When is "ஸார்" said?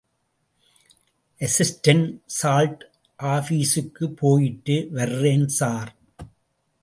5.59-5.91